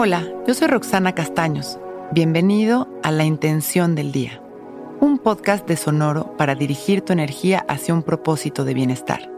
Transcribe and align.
Hola, 0.00 0.28
yo 0.46 0.54
soy 0.54 0.68
Roxana 0.68 1.12
Castaños. 1.12 1.76
Bienvenido 2.12 2.86
a 3.02 3.10
La 3.10 3.24
Intención 3.24 3.96
del 3.96 4.12
Día, 4.12 4.40
un 5.00 5.18
podcast 5.18 5.66
de 5.66 5.76
Sonoro 5.76 6.36
para 6.36 6.54
dirigir 6.54 7.00
tu 7.00 7.12
energía 7.12 7.64
hacia 7.66 7.94
un 7.94 8.04
propósito 8.04 8.64
de 8.64 8.74
bienestar. 8.74 9.28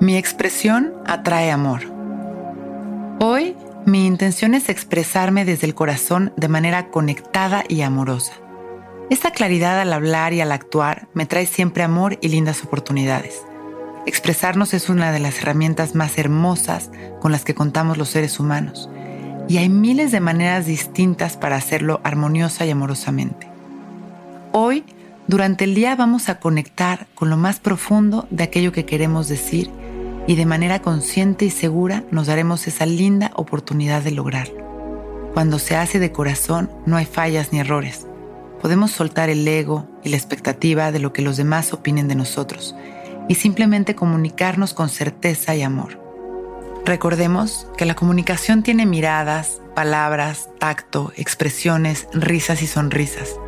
Mi 0.00 0.16
expresión 0.16 0.92
atrae 1.06 1.52
amor. 1.52 1.82
Hoy, 3.20 3.54
mi 3.84 4.08
intención 4.08 4.54
es 4.54 4.68
expresarme 4.68 5.44
desde 5.44 5.68
el 5.68 5.76
corazón 5.76 6.32
de 6.36 6.48
manera 6.48 6.90
conectada 6.90 7.62
y 7.68 7.82
amorosa. 7.82 8.32
Esta 9.08 9.30
claridad 9.30 9.80
al 9.80 9.92
hablar 9.92 10.32
y 10.32 10.40
al 10.40 10.50
actuar 10.50 11.06
me 11.14 11.26
trae 11.26 11.46
siempre 11.46 11.84
amor 11.84 12.18
y 12.22 12.30
lindas 12.30 12.64
oportunidades. 12.64 13.44
Expresarnos 14.04 14.74
es 14.74 14.88
una 14.88 15.12
de 15.12 15.20
las 15.20 15.38
herramientas 15.38 15.94
más 15.94 16.18
hermosas 16.18 16.90
con 17.20 17.30
las 17.30 17.44
que 17.44 17.54
contamos 17.54 17.98
los 17.98 18.08
seres 18.08 18.40
humanos, 18.40 18.88
y 19.48 19.58
hay 19.58 19.68
miles 19.68 20.12
de 20.12 20.20
maneras 20.20 20.66
distintas 20.66 21.36
para 21.36 21.56
hacerlo 21.56 22.00
armoniosa 22.04 22.66
y 22.66 22.70
amorosamente. 22.70 23.46
Hoy, 24.52 24.84
durante 25.26 25.64
el 25.64 25.74
día 25.74 25.94
vamos 25.94 26.28
a 26.28 26.38
conectar 26.40 27.06
con 27.14 27.30
lo 27.30 27.36
más 27.36 27.60
profundo 27.60 28.26
de 28.30 28.44
aquello 28.44 28.72
que 28.72 28.84
queremos 28.84 29.28
decir 29.28 29.70
y 30.26 30.34
de 30.36 30.46
manera 30.46 30.80
consciente 30.80 31.44
y 31.44 31.50
segura 31.50 32.04
nos 32.10 32.26
daremos 32.26 32.66
esa 32.66 32.86
linda 32.86 33.30
oportunidad 33.34 34.02
de 34.02 34.12
lograrlo. 34.12 34.64
Cuando 35.34 35.58
se 35.58 35.76
hace 35.76 35.98
de 35.98 36.12
corazón 36.12 36.70
no 36.86 36.96
hay 36.96 37.06
fallas 37.06 37.52
ni 37.52 37.60
errores. 37.60 38.06
Podemos 38.60 38.90
soltar 38.90 39.28
el 39.28 39.46
ego 39.46 39.86
y 40.02 40.08
la 40.08 40.16
expectativa 40.16 40.90
de 40.90 40.98
lo 40.98 41.12
que 41.12 41.22
los 41.22 41.36
demás 41.36 41.72
opinen 41.72 42.08
de 42.08 42.14
nosotros 42.14 42.74
y 43.28 43.34
simplemente 43.34 43.94
comunicarnos 43.94 44.74
con 44.74 44.88
certeza 44.88 45.54
y 45.54 45.62
amor. 45.62 46.05
Recordemos 46.86 47.66
que 47.76 47.84
la 47.84 47.96
comunicación 47.96 48.62
tiene 48.62 48.86
miradas, 48.86 49.60
palabras, 49.74 50.50
tacto, 50.60 51.12
expresiones, 51.16 52.06
risas 52.12 52.62
y 52.62 52.68
sonrisas, 52.68 53.40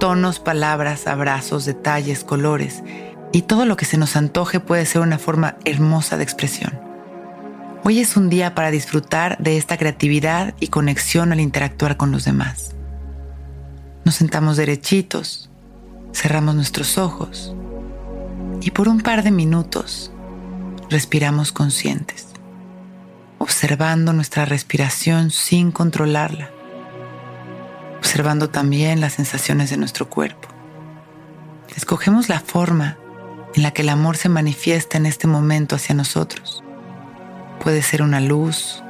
tonos, 0.00 0.40
palabras, 0.40 1.06
abrazos, 1.06 1.64
detalles, 1.64 2.24
colores, 2.24 2.82
y 3.30 3.42
todo 3.42 3.66
lo 3.66 3.76
que 3.76 3.84
se 3.84 3.98
nos 3.98 4.16
antoje 4.16 4.58
puede 4.58 4.84
ser 4.84 5.00
una 5.00 5.20
forma 5.20 5.58
hermosa 5.64 6.16
de 6.16 6.24
expresión. 6.24 6.76
Hoy 7.84 8.00
es 8.00 8.16
un 8.16 8.28
día 8.28 8.56
para 8.56 8.72
disfrutar 8.72 9.38
de 9.38 9.58
esta 9.58 9.76
creatividad 9.76 10.52
y 10.58 10.66
conexión 10.66 11.30
al 11.30 11.38
interactuar 11.38 11.96
con 11.96 12.10
los 12.10 12.24
demás. 12.24 12.74
Nos 14.04 14.16
sentamos 14.16 14.56
derechitos, 14.56 15.50
cerramos 16.12 16.56
nuestros 16.56 16.98
ojos 16.98 17.54
y 18.60 18.72
por 18.72 18.88
un 18.88 19.02
par 19.02 19.22
de 19.22 19.30
minutos 19.30 20.10
respiramos 20.90 21.52
conscientes, 21.52 22.31
observando 23.62 24.12
nuestra 24.12 24.44
respiración 24.44 25.30
sin 25.30 25.70
controlarla, 25.70 26.50
observando 27.96 28.50
también 28.50 29.00
las 29.00 29.12
sensaciones 29.12 29.70
de 29.70 29.76
nuestro 29.76 30.10
cuerpo. 30.10 30.48
Escogemos 31.76 32.28
la 32.28 32.40
forma 32.40 32.98
en 33.54 33.62
la 33.62 33.70
que 33.70 33.82
el 33.82 33.90
amor 33.90 34.16
se 34.16 34.28
manifiesta 34.28 34.98
en 34.98 35.06
este 35.06 35.28
momento 35.28 35.76
hacia 35.76 35.94
nosotros. 35.94 36.64
Puede 37.62 37.82
ser 37.82 38.02
una 38.02 38.18
luz, 38.18 38.82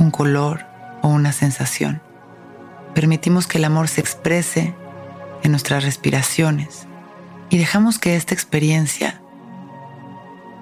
un 0.00 0.10
color 0.10 0.66
o 1.02 1.08
una 1.08 1.30
sensación. 1.30 2.02
Permitimos 2.96 3.46
que 3.46 3.58
el 3.58 3.64
amor 3.64 3.86
se 3.86 4.00
exprese 4.00 4.74
en 5.44 5.52
nuestras 5.52 5.84
respiraciones 5.84 6.88
y 7.48 7.58
dejamos 7.58 8.00
que 8.00 8.16
esta 8.16 8.34
experiencia 8.34 9.22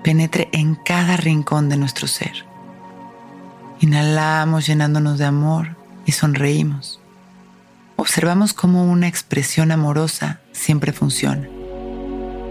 penetre 0.04 0.50
en 0.52 0.74
cada 0.74 1.16
rincón 1.16 1.70
de 1.70 1.78
nuestro 1.78 2.06
ser. 2.08 2.47
Inhalamos 3.80 4.66
llenándonos 4.66 5.18
de 5.18 5.24
amor 5.24 5.76
y 6.04 6.12
sonreímos. 6.12 7.00
Observamos 7.96 8.52
cómo 8.52 8.84
una 8.84 9.08
expresión 9.08 9.70
amorosa 9.70 10.40
siempre 10.52 10.92
funciona. 10.92 11.48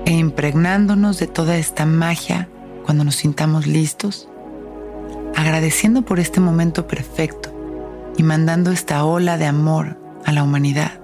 E 0.05 0.11
impregnándonos 0.11 1.19
de 1.19 1.27
toda 1.27 1.57
esta 1.57 1.85
magia 1.85 2.47
cuando 2.85 3.03
nos 3.03 3.15
sintamos 3.17 3.67
listos, 3.67 4.29
agradeciendo 5.35 6.03
por 6.03 6.19
este 6.19 6.39
momento 6.39 6.87
perfecto 6.87 7.53
y 8.17 8.23
mandando 8.23 8.71
esta 8.71 9.03
ola 9.03 9.37
de 9.37 9.47
amor 9.47 9.99
a 10.25 10.31
la 10.31 10.43
humanidad, 10.43 10.99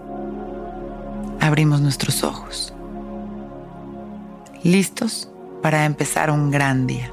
abrimos 1.42 1.82
nuestros 1.82 2.24
ojos 2.24 2.74
listos 4.64 5.30
para 5.62 5.86
empezar 5.86 6.32
un 6.32 6.50
gran 6.50 6.88
día. 6.88 7.13